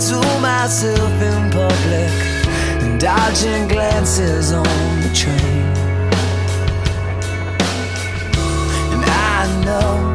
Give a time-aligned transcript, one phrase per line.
[0.00, 2.10] To myself in public
[2.80, 4.64] and dodging glances on
[5.02, 5.66] the train.
[8.92, 10.14] And I know,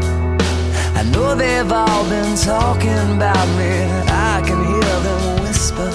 [0.96, 3.74] I know they've all been talking about me.
[4.10, 5.92] I can hear them whisper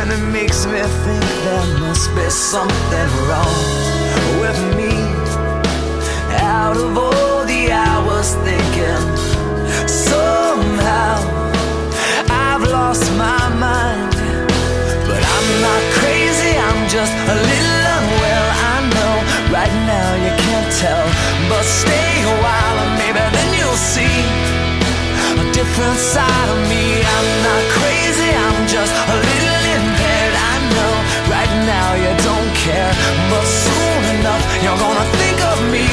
[0.00, 4.90] and it makes me think there must be something wrong with me.
[6.42, 9.06] Out of all the hours thinking,
[9.86, 11.39] somehow
[12.80, 14.12] lost my mind.
[15.08, 18.46] But I'm not crazy, I'm just a little unwell.
[18.72, 19.14] I know
[19.56, 21.06] right now you can't tell,
[21.50, 24.16] but stay a while and maybe then you'll see
[25.42, 26.84] a different side of me.
[27.16, 30.34] I'm not crazy, I'm just a little impaired.
[30.52, 30.94] I know
[31.34, 32.92] right now you don't care.
[33.30, 35.86] But soon enough, you're gonna think of me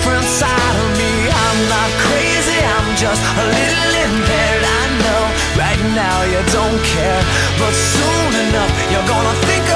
[0.00, 1.12] different side of me.
[1.28, 4.64] I'm not crazy, I'm just a little impaired.
[4.64, 5.22] I know
[5.60, 7.22] right now you don't care
[7.58, 9.69] But soon enough you're gonna think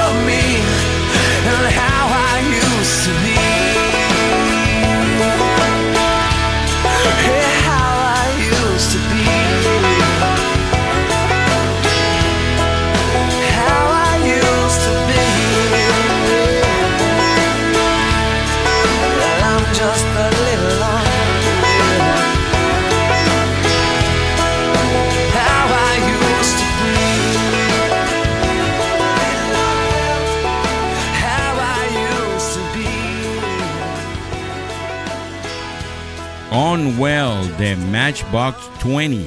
[38.05, 39.25] Matchbox 20.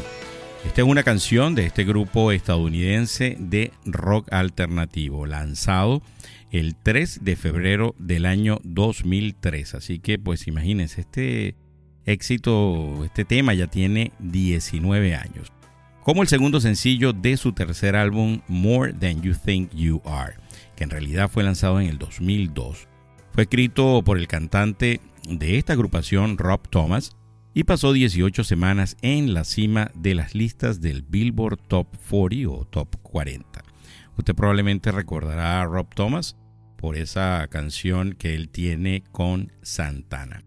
[0.64, 6.00] Esta es una canción de este grupo estadounidense de rock alternativo, lanzado
[6.52, 9.74] el 3 de febrero del año 2003.
[9.74, 11.56] Así que pues imagínense, este
[12.04, 15.50] éxito, este tema ya tiene 19 años.
[16.04, 20.34] Como el segundo sencillo de su tercer álbum, More Than You Think You Are,
[20.76, 22.86] que en realidad fue lanzado en el 2002.
[23.32, 27.17] Fue escrito por el cantante de esta agrupación, Rob Thomas,
[27.58, 32.64] y pasó 18 semanas en la cima de las listas del Billboard Top 40 o
[32.64, 33.64] Top 40.
[34.16, 36.36] Usted probablemente recordará a Rob Thomas
[36.76, 40.44] por esa canción que él tiene con Santana.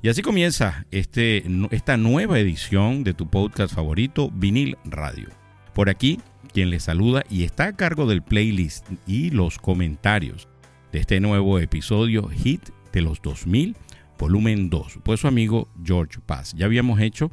[0.00, 5.28] Y así comienza este, esta nueva edición de tu podcast favorito, Vinil Radio.
[5.74, 6.18] Por aquí,
[6.54, 10.48] quien le saluda y está a cargo del playlist y los comentarios
[10.92, 13.76] de este nuevo episodio Hit de los 2000
[14.18, 16.54] volumen 2, pues su amigo George Paz.
[16.56, 17.30] Ya habíamos hecho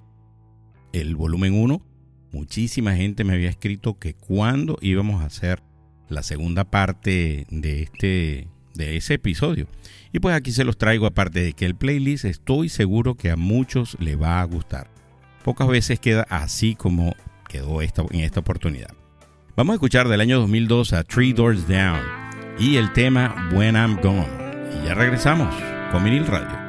[0.94, 1.82] el volumen 1,
[2.32, 5.64] muchísima gente me había escrito que cuando íbamos a hacer
[6.10, 9.68] la segunda parte de este de ese episodio.
[10.14, 13.36] Y pues aquí se los traigo aparte de que el playlist estoy seguro que a
[13.36, 14.90] muchos le va a gustar.
[15.44, 17.16] Pocas veces queda así como
[17.48, 18.92] quedó esta, en esta oportunidad.
[19.56, 22.00] Vamos a escuchar del año 2002 a Three Doors Down
[22.60, 24.28] y el tema When I'm Gone.
[24.80, 25.54] Y ya regresamos
[25.92, 26.61] con Vinil Radio.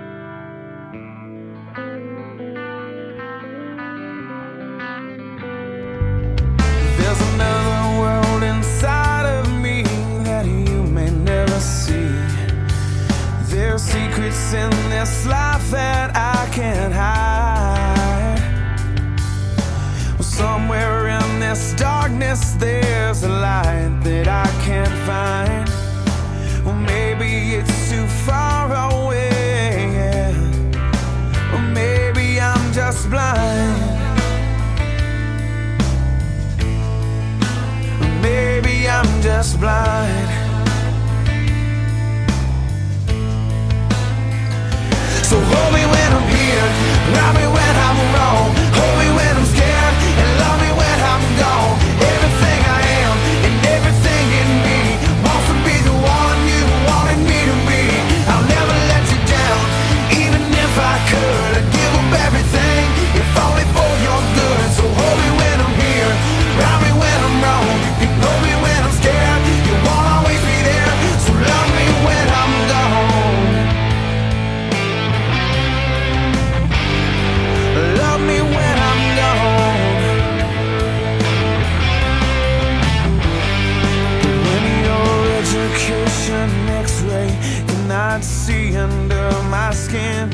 [88.12, 90.28] not see under my skin.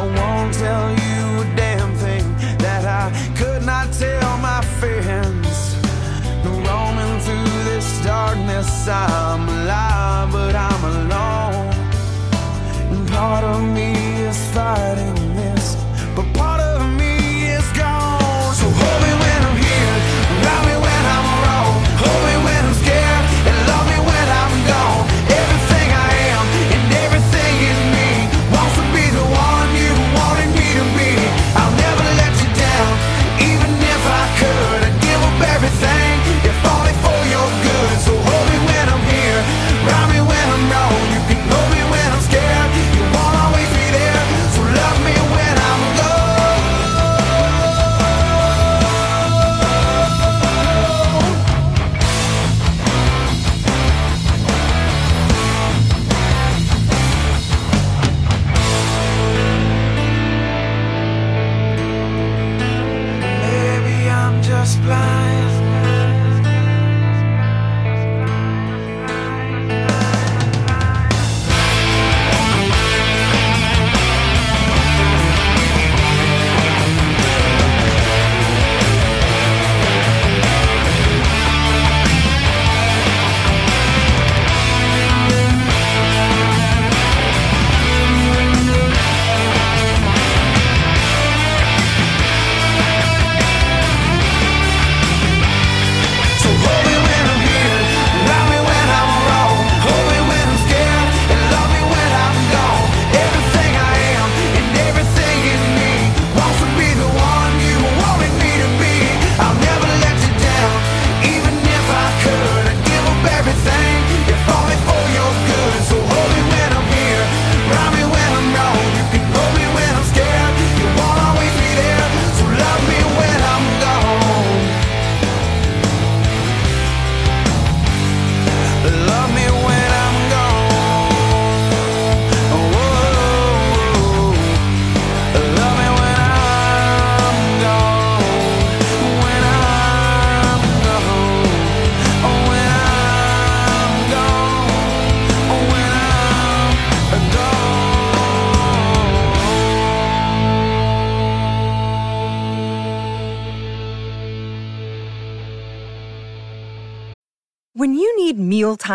[0.00, 2.24] I won't tell you a damn thing
[2.58, 3.04] that I
[3.36, 5.56] could not tell my friends.
[6.44, 11.74] Roaming through this darkness, I'm alive, but I'm alone.
[12.92, 13.90] And part of me
[14.28, 15.13] is fighting.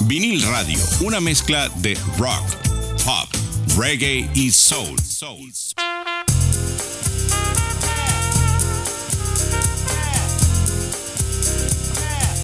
[0.00, 2.42] Vinil Radio, una mezcla de rock,
[3.04, 3.28] pop,
[3.76, 4.98] reggae y soul.
[4.98, 5.52] soul.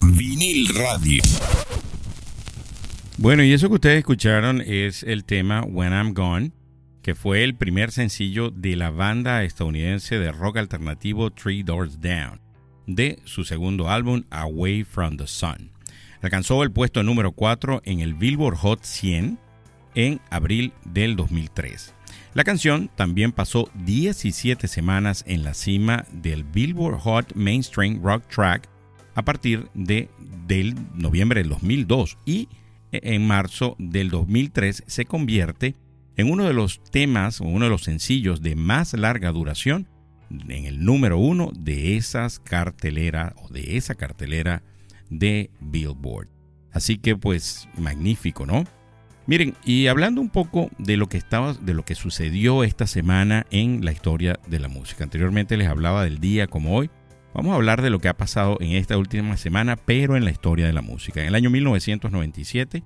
[0.03, 1.23] Vinil Radio.
[3.17, 6.53] Bueno, y eso que ustedes escucharon es el tema When I'm Gone,
[7.03, 12.41] que fue el primer sencillo de la banda estadounidense de rock alternativo Three Doors Down,
[12.87, 15.71] de su segundo álbum Away from the Sun.
[16.21, 19.39] Alcanzó el puesto número 4 en el Billboard Hot 100
[19.95, 21.95] en abril del 2003.
[22.35, 28.69] La canción también pasó 17 semanas en la cima del Billboard Hot Mainstream Rock Track
[29.15, 30.09] a partir de
[30.47, 32.49] del noviembre del 2002 y
[32.93, 35.77] en marzo del 2003 se convierte
[36.17, 39.89] en uno de los temas o uno de los sencillos de más larga duración
[40.49, 44.62] en el número uno de esas carteleras o de esa cartelera
[45.11, 46.29] de Billboard.
[46.73, 48.65] Así que pues magnífico, ¿no?
[49.27, 53.47] Miren, y hablando un poco de lo que estaba, de lo que sucedió esta semana
[53.51, 55.05] en la historia de la música.
[55.05, 56.91] Anteriormente les hablaba del día como hoy.
[57.33, 60.33] Vamos a hablar de lo que ha pasado en esta última semana, pero en la
[60.33, 61.21] historia de la música.
[61.21, 62.83] En el año 1997,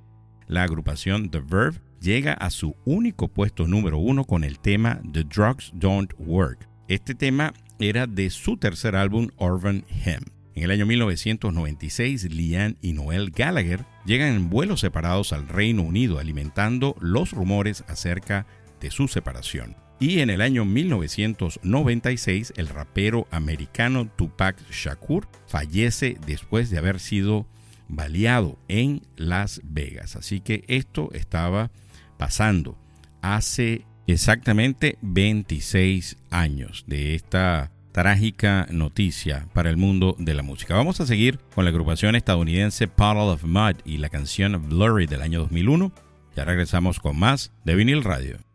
[0.47, 5.25] la agrupación The Verve llega a su único puesto número uno con el tema The
[5.25, 6.69] Drugs Don't Work.
[6.89, 10.31] Este tema era de su tercer álbum Urban Hymn.
[10.55, 16.21] En el año 1996, Liam y Noel Gallagher llegan en vuelos separados al Reino Unido,
[16.21, 18.47] alimentando los rumores acerca
[18.81, 19.75] de su separación.
[19.99, 27.49] Y en el año 1996, el rapero americano Tupac Shakur fallece después de haber sido
[27.89, 30.15] baleado en Las Vegas.
[30.15, 31.73] Así que esto estaba
[32.17, 32.79] pasando
[33.23, 40.75] hace exactamente 26 años de esta trágica noticia para el mundo de la música.
[40.75, 45.23] Vamos a seguir con la agrupación estadounidense Puddle of Mud y la canción Blurry del
[45.23, 45.93] año 2001.
[46.37, 48.46] Ya regresamos con más de vinil radio.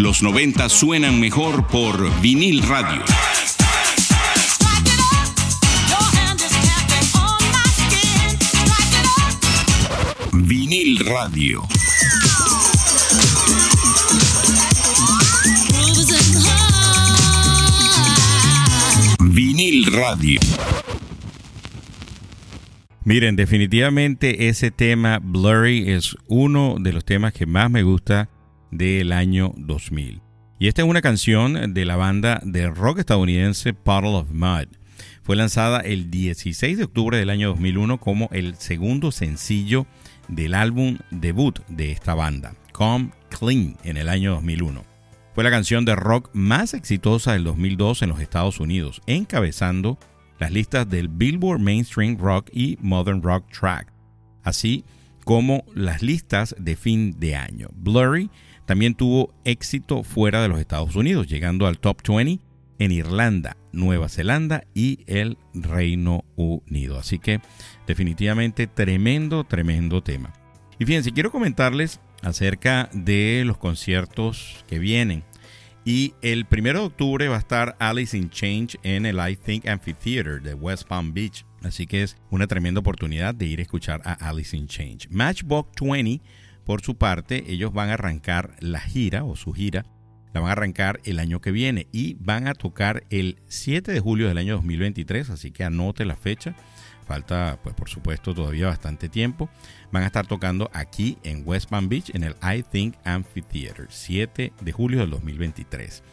[0.00, 3.02] Los 90 suenan mejor por vinil radio.
[10.32, 11.62] Vinil radio.
[19.20, 20.40] Vinil radio.
[23.04, 28.30] Miren, definitivamente ese tema Blurry es uno de los temas que más me gusta
[28.70, 30.20] del año 2000.
[30.58, 34.66] Y esta es una canción de la banda de rock estadounidense Puddle of Mud.
[35.22, 39.86] Fue lanzada el 16 de octubre del año 2001 como el segundo sencillo
[40.28, 44.84] del álbum debut de esta banda, Come Clean, en el año 2001.
[45.34, 49.98] Fue la canción de rock más exitosa del 2002 en los Estados Unidos, encabezando
[50.38, 53.92] las listas del Billboard Mainstream Rock y Modern Rock Track,
[54.42, 54.84] así
[55.24, 57.68] como las listas de fin de año.
[57.74, 58.30] Blurry
[58.70, 62.38] también tuvo éxito fuera de los Estados Unidos, llegando al top 20
[62.78, 66.96] en Irlanda, Nueva Zelanda y el Reino Unido.
[66.96, 67.40] Así que
[67.88, 70.32] definitivamente tremendo, tremendo tema.
[70.78, 75.24] Y fíjense, quiero comentarles acerca de los conciertos que vienen.
[75.84, 79.66] Y el primero de octubre va a estar Alice in Change en el I Think
[79.66, 81.44] Amphitheater de West Palm Beach.
[81.64, 85.08] Así que es una tremenda oportunidad de ir a escuchar a Alice in Change.
[85.10, 86.22] Matchbox 20,
[86.70, 89.86] por su parte, ellos van a arrancar la gira o su gira.
[90.32, 93.98] La van a arrancar el año que viene y van a tocar el 7 de
[93.98, 95.30] julio del año 2023.
[95.30, 96.54] Así que anote la fecha
[97.08, 99.50] falta, pues por supuesto, todavía bastante tiempo.
[99.90, 104.52] Van a estar tocando aquí en West Palm Beach en el I Think Amphitheater, 7
[104.60, 106.04] de julio del 2023.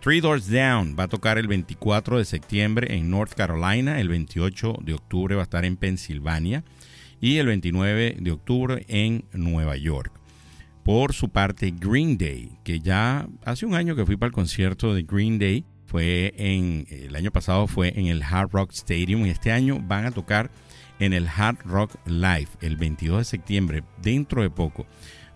[0.00, 4.78] Three Doors Down va a tocar el 24 de septiembre en North Carolina, el 28
[4.82, 6.64] de octubre va a estar en Pensilvania
[7.20, 10.12] y el 29 de octubre en Nueva York.
[10.84, 14.94] Por su parte, Green Day, que ya hace un año que fui para el concierto
[14.94, 19.30] de Green Day, fue en el año pasado fue en el Hard Rock Stadium y
[19.30, 20.50] este año van a tocar
[21.00, 24.86] en el Hard Rock Live el 22 de septiembre, dentro de poco.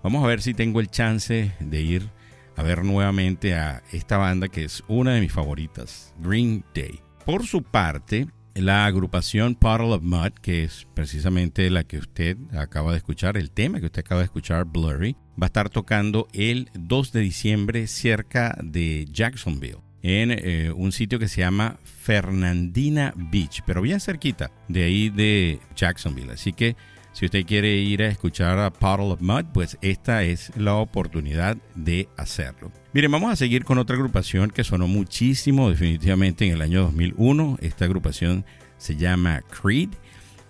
[0.03, 2.11] Vamos a ver si tengo el chance de ir
[2.57, 7.01] a ver nuevamente a esta banda que es una de mis favoritas, Green Day.
[7.25, 12.93] Por su parte, la agrupación Puddle of Mud, que es precisamente la que usted acaba
[12.93, 16.71] de escuchar, el tema que usted acaba de escuchar, Blurry, va a estar tocando el
[16.75, 23.63] 2 de diciembre cerca de Jacksonville en eh, un sitio que se llama Fernandina Beach,
[23.67, 26.33] pero bien cerquita de ahí de Jacksonville.
[26.33, 26.77] Así que
[27.15, 31.57] si usted quiere ir a escuchar a Puddle of Mud, pues esta es la oportunidad
[31.77, 32.73] de hacerlo.
[32.93, 37.59] Miren, vamos a seguir con otra agrupación que sonó muchísimo definitivamente en el año 2001.
[37.61, 38.45] Esta agrupación
[38.79, 39.91] se llama Creed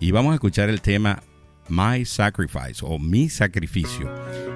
[0.01, 1.23] y vamos a escuchar el tema
[1.69, 4.11] My Sacrifice o Mi Sacrificio.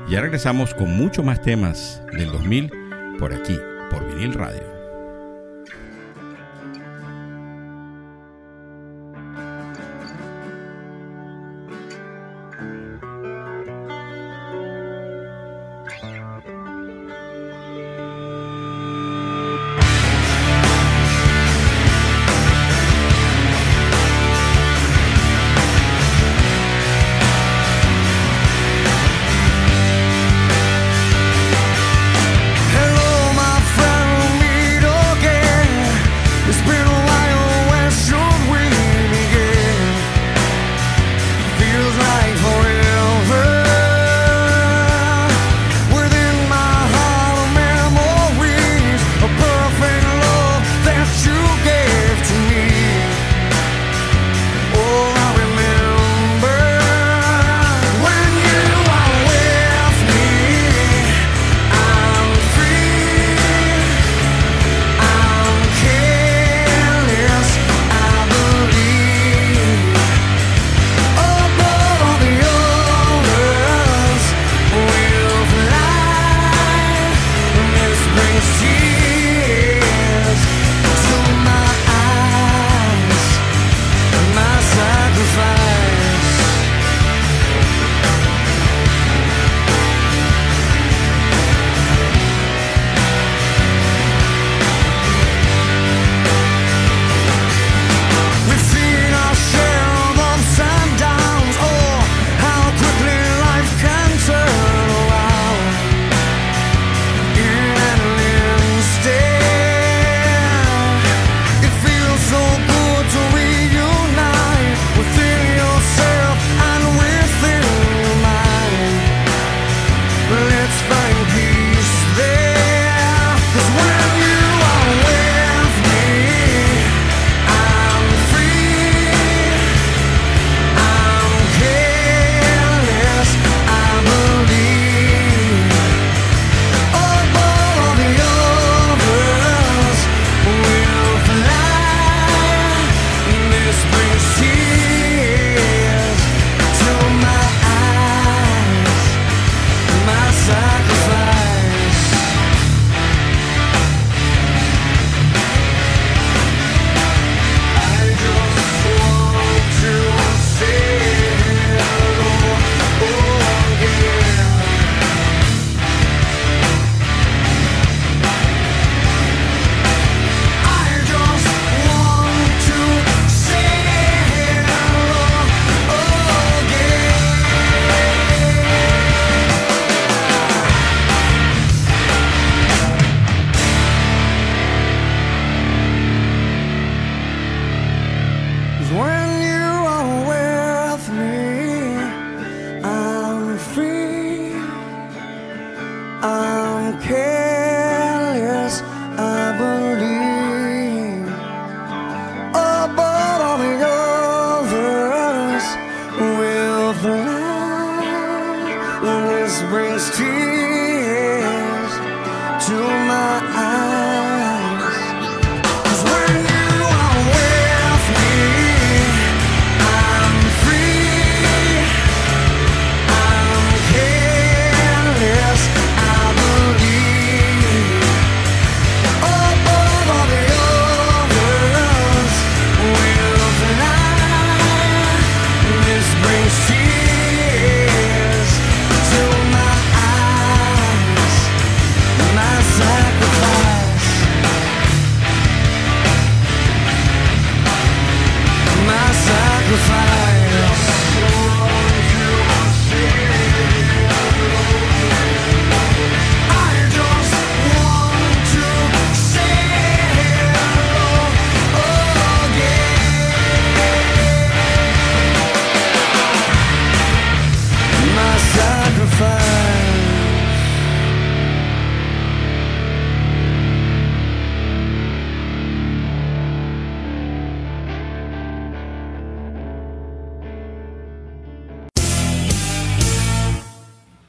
[0.08, 2.72] Ya regresamos con muchos más temas del 2000
[3.18, 3.56] por aquí,
[3.90, 4.77] por Vinil Radio.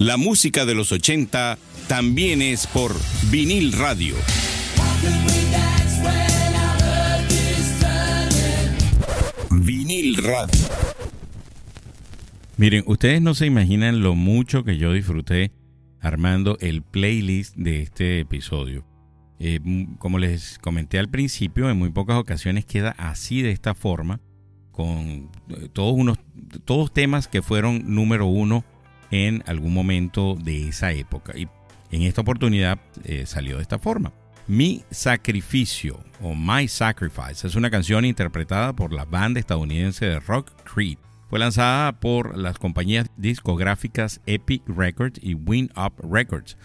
[0.10, 2.96] La música de los 80 también es por
[3.30, 4.16] vinil radio.
[9.52, 10.62] Vinil radio.
[12.58, 15.52] Miren, ustedes no se imaginan lo mucho que yo disfruté
[16.02, 18.88] armando el playlist de este episodio.
[19.38, 19.60] Eh,
[20.00, 24.20] como les comenté al principio, en muy pocas ocasiones queda así de esta forma,
[24.72, 26.18] con eh, todos unos
[26.66, 28.66] todos temas que fueron número uno
[29.12, 31.34] en algún momento de esa época.
[31.38, 31.48] Y
[31.92, 34.12] en esta oportunidad eh, salió de esta forma.
[34.48, 40.52] Mi sacrificio o My Sacrifice es una canción interpretada por la banda estadounidense de rock
[40.64, 40.98] Creed.
[41.30, 46.58] Fue lanzada por las compañías discográficas Epic Records y Win Up Records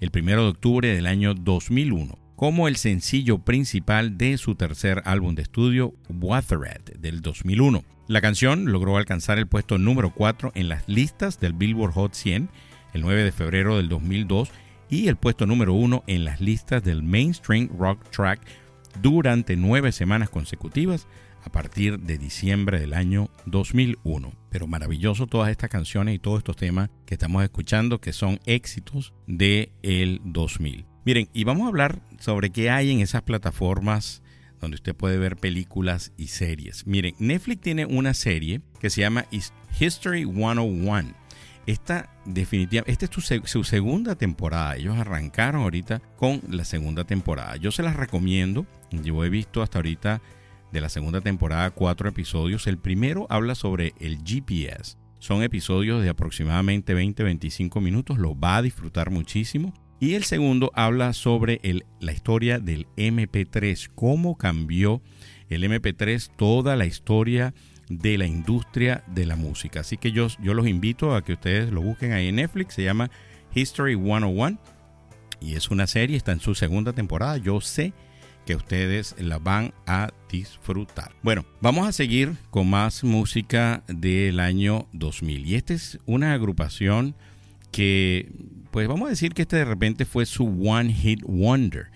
[0.00, 5.36] el 1 de octubre del año 2001 como el sencillo principal de su tercer álbum
[5.36, 7.84] de estudio Watered del 2001.
[8.12, 12.50] La canción logró alcanzar el puesto número 4 en las listas del Billboard Hot 100
[12.92, 14.50] el 9 de febrero del 2002
[14.90, 18.42] y el puesto número 1 en las listas del Mainstream Rock Track
[19.00, 21.08] durante nueve semanas consecutivas
[21.42, 24.30] a partir de diciembre del año 2001.
[24.50, 29.14] Pero maravilloso todas estas canciones y todos estos temas que estamos escuchando que son éxitos
[29.26, 30.84] de el 2000.
[31.06, 34.22] Miren, y vamos a hablar sobre qué hay en esas plataformas
[34.62, 36.86] donde usted puede ver películas y series.
[36.86, 41.12] Miren, Netflix tiene una serie que se llama His- History 101.
[41.66, 44.76] Esta definitiva, esta es su, su segunda temporada.
[44.76, 47.56] Ellos arrancaron ahorita con la segunda temporada.
[47.56, 48.66] Yo se las recomiendo.
[48.90, 50.22] Yo he visto hasta ahorita
[50.72, 52.66] de la segunda temporada cuatro episodios.
[52.66, 54.96] El primero habla sobre el GPS.
[55.18, 58.18] Son episodios de aproximadamente 20-25 minutos.
[58.18, 59.72] Lo va a disfrutar muchísimo.
[60.02, 61.60] Y el segundo habla sobre
[62.00, 63.88] la historia del MP3.
[63.94, 65.00] Cómo cambió
[65.48, 67.54] el MP3 toda la historia
[67.88, 69.78] de la industria de la música.
[69.78, 72.74] Así que yo, yo los invito a que ustedes lo busquen ahí en Netflix.
[72.74, 73.12] Se llama
[73.54, 74.58] History 101
[75.40, 77.36] y es una serie, está en su segunda temporada.
[77.36, 77.92] Yo sé
[78.44, 81.12] que ustedes la van a disfrutar.
[81.22, 85.46] Bueno, vamos a seguir con más música del año 2000.
[85.46, 87.14] Y esta es una agrupación
[87.70, 88.32] que,
[88.72, 91.90] pues vamos a decir que este de repente fue su One Hit Wonder.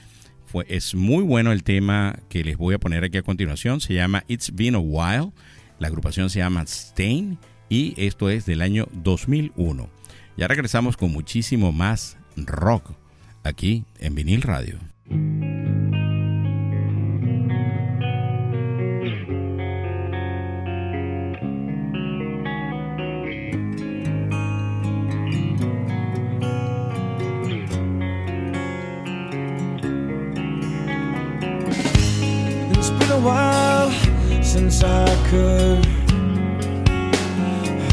[0.44, 3.80] Fue, es muy bueno el tema que les voy a poner aquí a continuación.
[3.80, 5.32] Se llama It's Been a While.
[5.78, 7.38] La agrupación se llama Stain
[7.70, 9.88] y esto es del año 2001.
[10.36, 12.92] Ya regresamos con muchísimo más rock
[13.42, 14.78] aquí en Vinil Radio.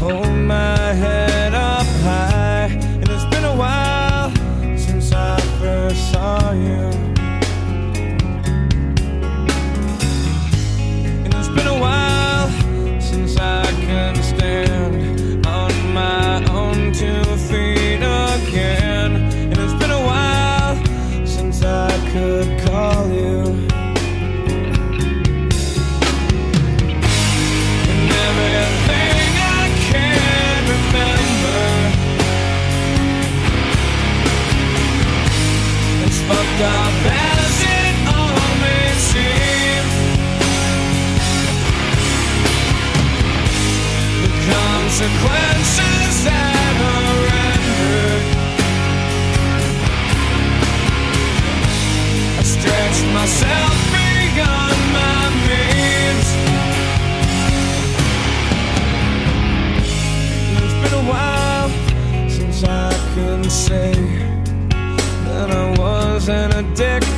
[0.00, 1.23] Hold my head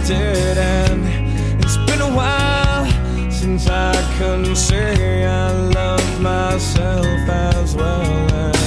[0.06, 2.86] addicted, and it's been a while
[3.30, 8.02] since I can say I love myself as well.
[8.02, 8.65] And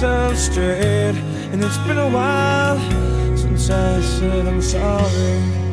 [0.00, 1.16] myself straight,
[1.50, 2.78] and it's been a while
[3.36, 5.67] since I said I'm sorry.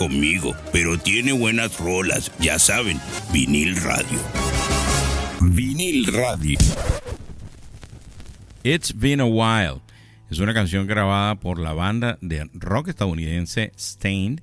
[0.00, 2.98] Conmigo, pero tiene buenas rolas, ya saben,
[3.34, 4.18] vinil radio.
[5.42, 6.58] Vinil radio.
[8.64, 9.82] It's Been a While
[10.30, 14.40] es una canción grabada por la banda de rock estadounidense Stained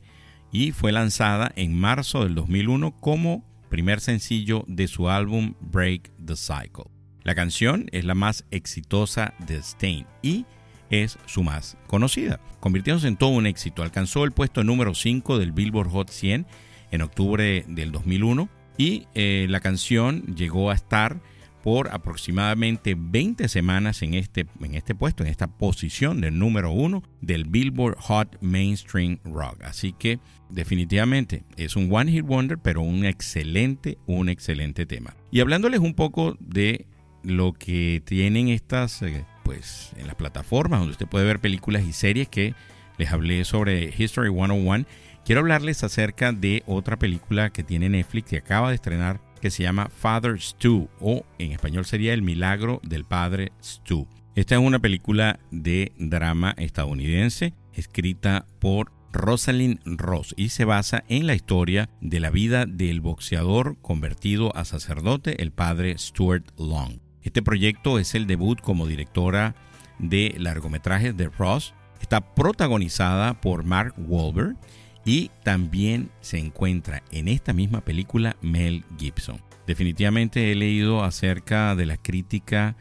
[0.52, 6.36] y fue lanzada en marzo del 2001 como primer sencillo de su álbum Break the
[6.36, 6.92] Cycle.
[7.24, 10.46] La canción es la más exitosa de Stained y
[10.90, 13.84] es su más conocida, convirtiéndose en todo un éxito.
[13.84, 16.46] Alcanzó el puesto número 5 del Billboard Hot 100
[16.92, 21.20] en octubre del 2001 y eh, la canción llegó a estar
[21.64, 27.04] por aproximadamente 20 semanas en este, en este puesto, en esta posición del número uno
[27.20, 29.64] del Billboard Hot Mainstream Rock.
[29.64, 30.20] Así que
[30.50, 35.18] definitivamente es un One Hit Wonder, pero un excelente, un excelente tema.
[35.30, 36.86] Y hablándoles un poco de
[37.24, 41.94] lo que tienen estas, eh, pues en las plataformas donde usted puede ver películas y
[41.94, 42.54] series que
[42.98, 44.86] les hablé sobre History 101,
[45.24, 49.64] quiero hablarles acerca de otra película que tiene Netflix que acaba de estrenar que se
[49.64, 54.06] llama Father Stew o en español sería El milagro del padre Stew.
[54.36, 61.26] Esta es una película de drama estadounidense escrita por Rosalind Ross y se basa en
[61.26, 67.07] la historia de la vida del boxeador convertido a sacerdote, el padre Stuart Long.
[67.28, 69.54] Este proyecto es el debut como directora
[70.00, 71.74] de largometrajes de Ross.
[72.00, 74.56] Está protagonizada por Mark Wahlberg
[75.04, 79.42] y también se encuentra en esta misma película Mel Gibson.
[79.68, 82.78] Definitivamente he leído acerca de la crítica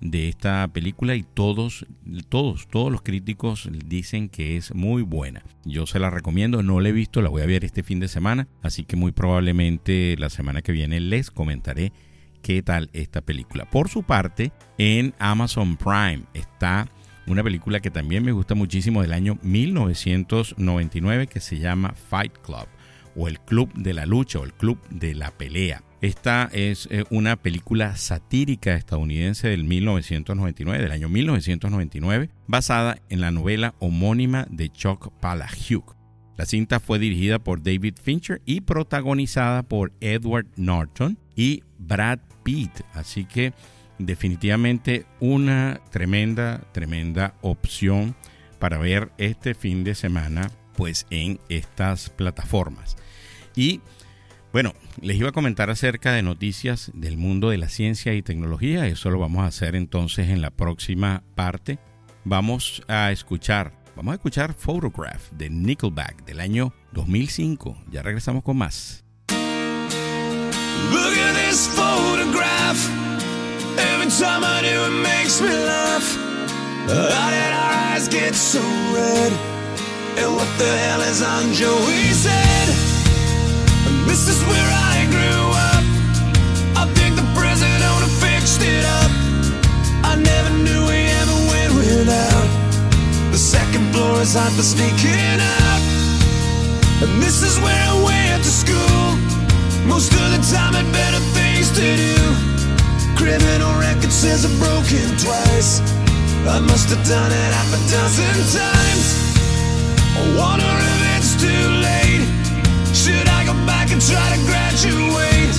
[0.00, 1.84] de esta película y todos,
[2.30, 5.42] todos, todos los críticos dicen que es muy buena.
[5.66, 8.08] Yo se la recomiendo, no la he visto, la voy a ver este fin de
[8.08, 11.92] semana, así que muy probablemente la semana que viene les comentaré
[12.42, 13.68] qué tal esta película.
[13.70, 16.88] Por su parte, en Amazon Prime está
[17.26, 22.66] una película que también me gusta muchísimo del año 1999 que se llama Fight Club
[23.16, 25.82] o el Club de la Lucha o el Club de la Pelea.
[26.00, 33.30] Esta es eh, una película satírica estadounidense del 1999, del año 1999, basada en la
[33.30, 35.94] novela homónima de Chuck Palahniuk.
[36.38, 42.70] La cinta fue dirigida por David Fincher y protagonizada por Edward Norton y Brad Pitt.
[42.94, 43.52] Así que
[43.98, 48.14] definitivamente una tremenda, tremenda opción
[48.58, 52.96] para ver este fin de semana pues en estas plataformas.
[53.56, 53.80] Y
[54.52, 58.86] bueno, les iba a comentar acerca de noticias del mundo de la ciencia y tecnología.
[58.86, 61.78] Eso lo vamos a hacer entonces en la próxima parte.
[62.24, 67.84] Vamos a escuchar, vamos a escuchar Photograph de Nickelback del año 2005.
[67.90, 69.04] Ya regresamos con más.
[70.88, 72.80] Look at this photograph.
[73.92, 76.06] Every time I do, it makes me laugh.
[76.88, 78.60] How did our eyes get so
[78.96, 79.32] red?
[80.16, 82.68] And what the hell is on Joey's head?
[84.08, 85.84] This is where I grew up.
[86.82, 89.10] I think the president fixed it up.
[90.04, 92.48] I never knew we ever went without.
[93.30, 95.82] The second floor is hot for sneaking out.
[97.02, 98.99] And this is where I went to school.
[99.90, 102.16] Most of the time had better things to do.
[103.18, 105.82] Criminal record says I've broken twice.
[106.46, 109.06] I must have done it half a dozen times.
[110.14, 112.24] I wonder if it's too late.
[112.94, 115.56] Should I go back and try to graduate?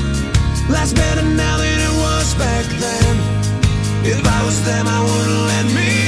[0.71, 3.13] Life's better now than it was back then.
[4.07, 6.00] If I was them, I wouldn't let me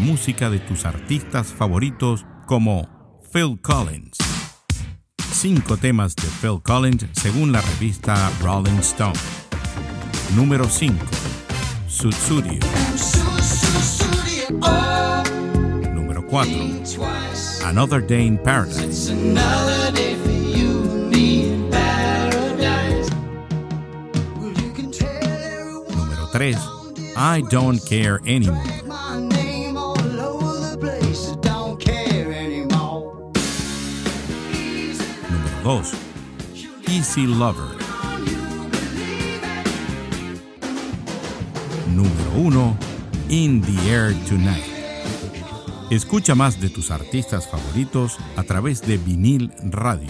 [0.00, 2.88] música de tus artistas favoritos como
[3.32, 4.16] Phil Collins.
[5.32, 9.18] Cinco temas de Phil Collins según la revista Rolling Stone.
[10.34, 10.96] Número 5.
[11.86, 12.60] Sutsurio.
[15.94, 16.52] Número 4.
[17.64, 19.12] Another Day in Paradise.
[25.94, 26.56] Número 3.
[27.16, 28.89] I Don't Care Anymore.
[35.62, 35.92] 2.
[36.88, 37.76] Easy Lover.
[41.94, 42.76] Número 1.
[43.28, 44.64] In the Air Tonight.
[45.90, 50.08] Escucha más de tus artistas favoritos a través de vinil radio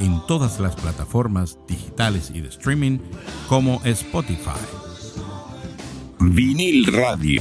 [0.00, 2.98] en todas las plataformas digitales y de streaming
[3.48, 4.60] como Spotify.
[6.18, 7.40] Vinil Radio.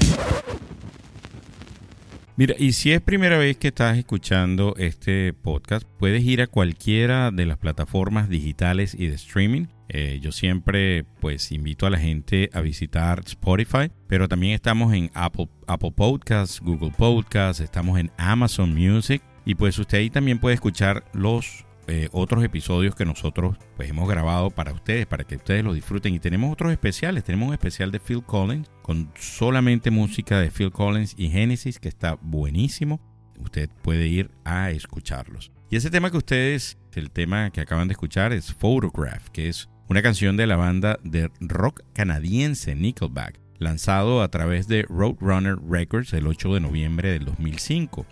[2.40, 7.32] Mira, y si es primera vez que estás escuchando este podcast, puedes ir a cualquiera
[7.32, 9.66] de las plataformas digitales y de streaming.
[9.90, 15.12] Eh, yo siempre pues invito a la gente a visitar Spotify, pero también estamos en
[15.16, 20.56] Apple, Apple Podcasts, Google Podcasts, estamos en Amazon Music y pues usted ahí también puede
[20.56, 25.64] escuchar los eh, otros episodios que nosotros pues hemos grabado para ustedes, para que ustedes
[25.64, 26.14] lo disfruten.
[26.14, 27.24] Y tenemos otros especiales.
[27.24, 31.90] Tenemos un especial de Phil Collins con solamente música de Phil Collins y Genesis que
[31.90, 33.00] está buenísimo.
[33.40, 35.52] Usted puede ir a escucharlos.
[35.72, 39.68] Y ese tema que ustedes, el tema que acaban de escuchar es Photograph, que es
[39.88, 46.14] una canción de la banda de rock canadiense Nickelback, lanzado a través de Roadrunner Records
[46.14, 48.06] el 8 de noviembre del 2005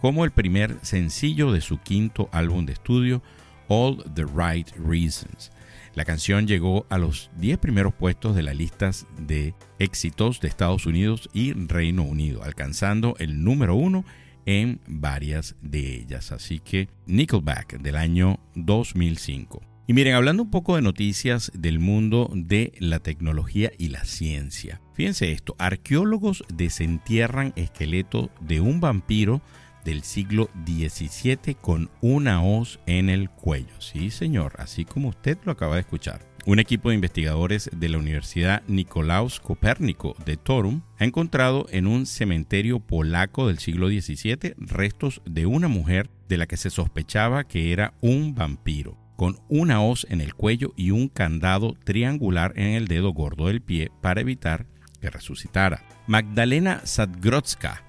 [0.00, 3.22] como el primer sencillo de su quinto álbum de estudio,
[3.68, 5.52] All the Right Reasons.
[5.94, 10.86] La canción llegó a los 10 primeros puestos de las listas de éxitos de Estados
[10.86, 14.04] Unidos y Reino Unido, alcanzando el número uno
[14.46, 16.30] en varias de ellas.
[16.32, 19.60] Así que Nickelback del año 2005.
[19.88, 24.80] Y miren, hablando un poco de noticias del mundo de la tecnología y la ciencia.
[24.94, 29.40] Fíjense esto, arqueólogos desentierran esqueleto de un vampiro
[29.84, 33.80] del siglo XVII con una hoz en el cuello.
[33.80, 36.28] Sí, señor, así como usted lo acaba de escuchar.
[36.46, 42.06] Un equipo de investigadores de la Universidad Nicolaus Copérnico de Torum ha encontrado en un
[42.06, 47.72] cementerio polaco del siglo XVII restos de una mujer de la que se sospechaba que
[47.72, 52.88] era un vampiro, con una hoz en el cuello y un candado triangular en el
[52.88, 54.66] dedo gordo del pie para evitar
[55.02, 55.82] que resucitara.
[56.06, 57.84] Magdalena Sadgrotska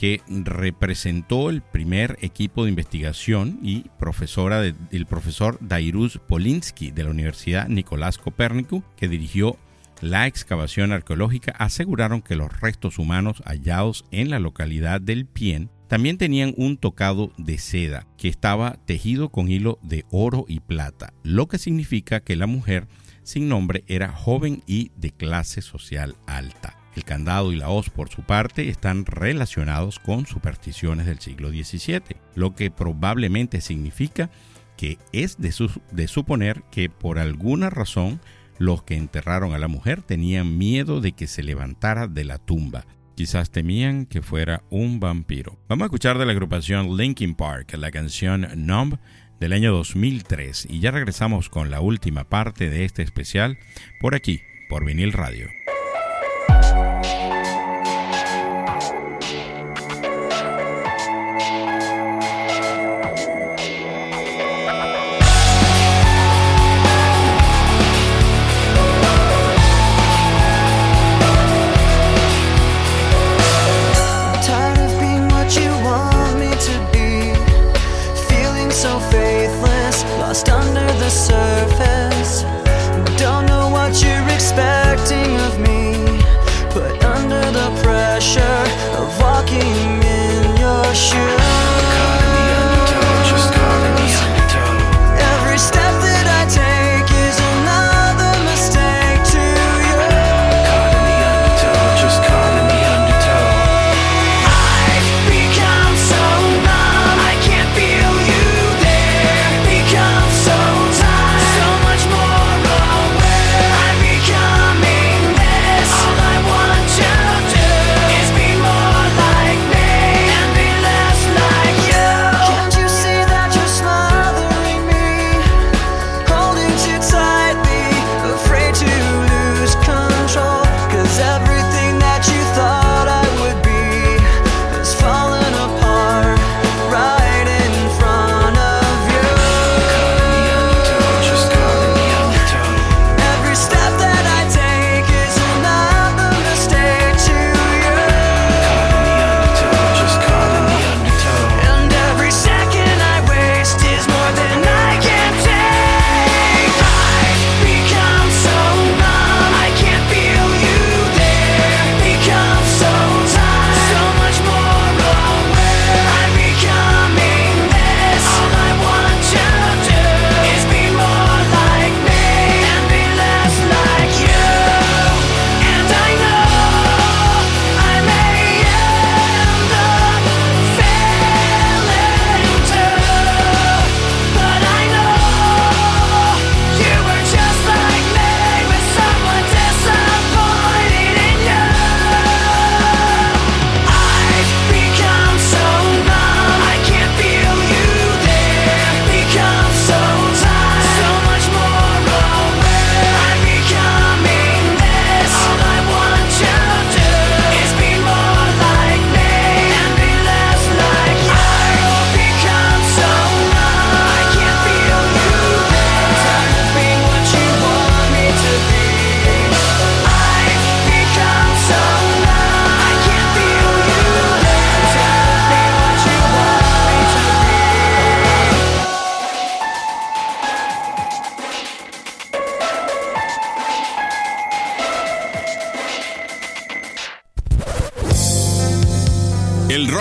[0.00, 7.10] que representó el primer equipo de investigación y profesora del profesor Dairus Polinsky de la
[7.10, 9.58] Universidad Nicolás Copérnico, que dirigió
[10.00, 16.16] la excavación arqueológica, aseguraron que los restos humanos hallados en la localidad del Pien también
[16.16, 21.46] tenían un tocado de seda que estaba tejido con hilo de oro y plata, lo
[21.46, 22.88] que significa que la mujer
[23.22, 26.79] sin nombre era joven y de clase social alta.
[26.96, 32.16] El candado y la hoz, por su parte, están relacionados con supersticiones del siglo XVII,
[32.34, 34.30] lo que probablemente significa
[34.76, 38.18] que es de, suponer que por alguna razón
[38.58, 42.86] los que enterraron a la mujer tenían miedo de que se levantara de la tumba.
[43.14, 45.58] Quizás temían que fuera un vampiro.
[45.68, 48.98] Vamos a escuchar de la agrupación Linkin Park la canción Numb
[49.38, 53.58] del año 2003 y ya regresamos con la última parte de este especial
[54.00, 55.48] por aquí, por vinil radio.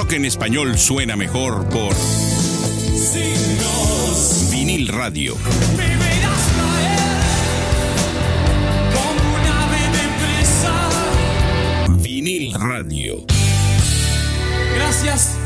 [0.09, 1.95] Rock en español suena mejor por
[4.51, 5.35] Vinil Radio.
[12.01, 13.25] Vinil Radio.
[14.75, 15.37] Gracias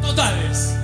[0.00, 0.76] totales.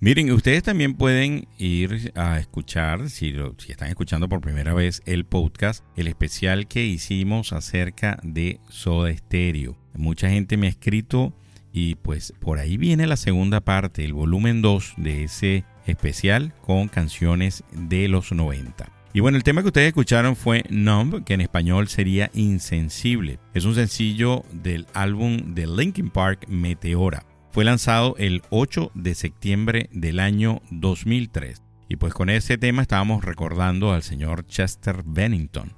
[0.00, 5.02] Miren, ustedes también pueden ir a escuchar, si, lo, si están escuchando por primera vez,
[5.04, 9.76] el podcast, el especial que hicimos acerca de Soda Stereo.
[9.96, 11.32] Mucha gente me ha escrito
[11.72, 16.88] y pues por ahí viene la segunda parte, el volumen 2 de ese especial con
[16.88, 18.90] canciones de los 90.
[19.12, 23.38] Y bueno, el tema que ustedes escucharon fue Numb, que en español sería Insensible.
[23.54, 27.24] Es un sencillo del álbum de Linkin Park Meteora.
[27.50, 31.62] Fue lanzado el 8 de septiembre del año 2003.
[31.88, 35.72] Y pues con ese tema estábamos recordando al señor Chester Bennington,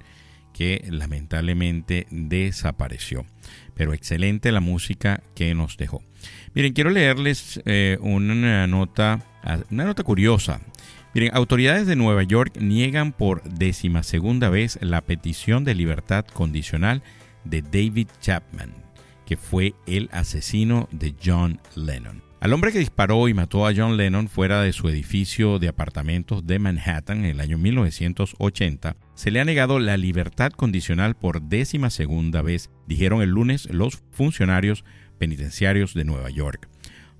[0.51, 3.25] que lamentablemente desapareció.
[3.79, 6.03] Pero excelente la música que nos dejó.
[6.53, 9.25] Miren, quiero leerles eh, una nota,
[9.71, 10.59] una nota curiosa.
[11.13, 17.03] Miren, autoridades de Nueva York niegan por décima segunda vez la petición de libertad condicional
[17.45, 18.73] de David Chapman,
[19.25, 22.21] que fue el asesino de John Lennon.
[22.41, 26.45] Al hombre que disparó y mató a John Lennon fuera de su edificio de apartamentos
[26.45, 31.89] de Manhattan en el año 1980, se le ha negado la libertad condicional por décima
[31.89, 34.85] segunda vez, dijeron el lunes los funcionarios
[35.17, 36.69] penitenciarios de Nueva York.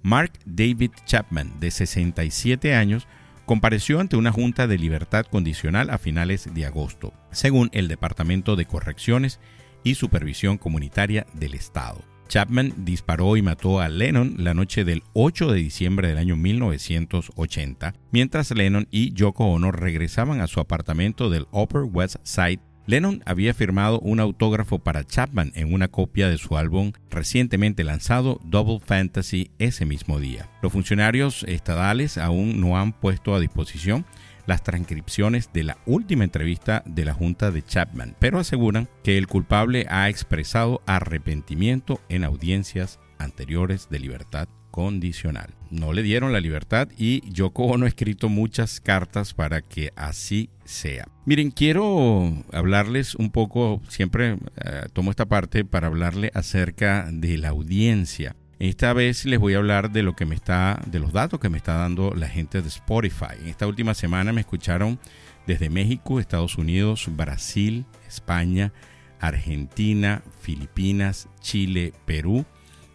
[0.02, 3.06] Mark David Chapman, de 67 años,
[3.46, 8.64] compareció ante una junta de libertad condicional a finales de agosto, según el Departamento de
[8.64, 9.42] Correcciones
[9.84, 12.06] y Supervisión Comunitaria del Estado.
[12.30, 17.96] Chapman disparó y mató a Lennon la noche del 8 de diciembre del año 1980,
[18.12, 23.54] mientras Lennon y Yoko Ono regresaban a su apartamento del Upper West Side Lennon había
[23.54, 29.52] firmado un autógrafo para Chapman en una copia de su álbum recientemente lanzado Double Fantasy
[29.60, 30.50] ese mismo día.
[30.64, 34.08] Los funcionarios estadales aún no han puesto a disposición
[34.50, 39.28] las transcripciones de la última entrevista de la Junta de Chapman, pero aseguran que el
[39.28, 45.54] culpable ha expresado arrepentimiento en audiencias anteriores de libertad condicional.
[45.70, 50.50] No le dieron la libertad y Yoko Ono ha escrito muchas cartas para que así
[50.66, 51.08] sea.
[51.26, 57.50] Miren, quiero hablarles un poco, siempre eh, tomo esta parte para hablarle acerca de la
[57.50, 58.36] audiencia.
[58.60, 61.48] Esta vez les voy a hablar de lo que me está, de los datos que
[61.48, 63.40] me está dando la gente de Spotify.
[63.40, 65.00] En esta última semana me escucharon
[65.48, 68.74] desde México, Estados Unidos, Brasil, España,
[69.22, 72.46] Argentina, Filipinas, Chile, Perú,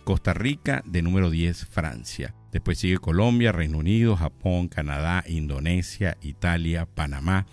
[0.05, 2.35] Costa Rica, de número 10 Francia.
[2.53, 7.47] Después sigue Colombia, Reino Unido, Japón, Canadá, Indonesia, Italia, Panamá,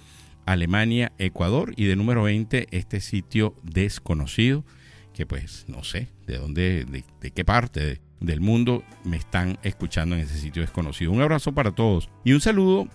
[0.46, 4.66] Alemania, Ecuador y de número 20 este sitio desconocido
[5.14, 10.22] que pues no sé de dónde, de, qué parte del mundo me están escuchando en
[10.22, 11.12] ese sitio desconocido.
[11.12, 12.88] Un abrazo para todos y un saludo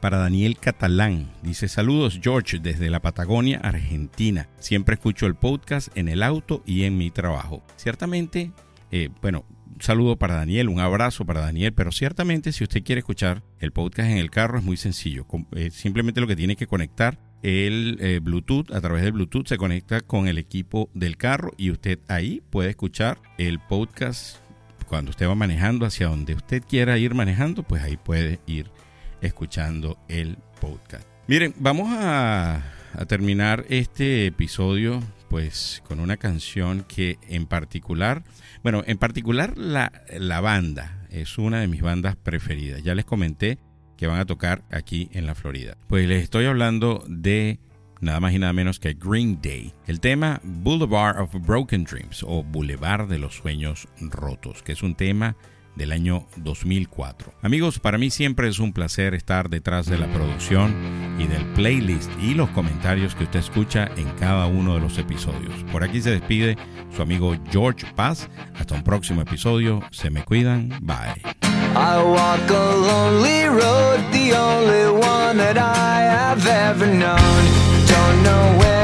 [0.00, 1.30] para Daniel Catalán.
[1.42, 4.48] Dice saludos George desde la Patagonia, Argentina.
[4.58, 7.62] Siempre escucho el podcast en el auto y en mi trabajo.
[7.76, 8.52] Ciertamente,
[8.90, 13.00] eh, bueno, un saludo para Daniel, un abrazo para Daniel, pero ciertamente si usted quiere
[13.00, 15.26] escuchar el podcast en el carro es muy sencillo.
[15.52, 19.58] Eh, simplemente lo que tiene que conectar el eh, Bluetooth, a través del Bluetooth se
[19.58, 24.38] conecta con el equipo del carro y usted ahí puede escuchar el podcast
[24.88, 28.70] cuando usted va manejando hacia donde usted quiera ir manejando, pues ahí puede ir
[29.20, 31.06] escuchando el podcast.
[31.26, 32.62] Miren, vamos a,
[32.94, 38.24] a terminar este episodio pues con una canción que en particular,
[38.62, 42.82] bueno, en particular la, la banda es una de mis bandas preferidas.
[42.82, 43.58] Ya les comenté
[43.96, 45.76] que van a tocar aquí en la Florida.
[45.88, 47.58] Pues les estoy hablando de
[48.00, 49.72] nada más y nada menos que Green Day.
[49.86, 54.94] El tema Boulevard of Broken Dreams o Boulevard de los Sueños Rotos, que es un
[54.94, 55.36] tema
[55.76, 57.34] del año 2004.
[57.42, 60.74] Amigos, para mí siempre es un placer estar detrás de la producción
[61.18, 65.64] y del playlist y los comentarios que usted escucha en cada uno de los episodios.
[65.72, 66.56] Por aquí se despide
[66.94, 68.28] su amigo George Paz.
[68.54, 69.82] Hasta un próximo episodio.
[69.90, 70.68] Se me cuidan.
[70.80, 71.63] Bye.
[71.76, 77.40] I walk a lonely road, the only one that I have ever known.
[77.86, 78.83] Don't know where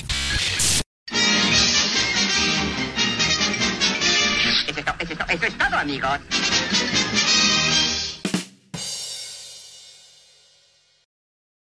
[5.81, 7.00] amigos.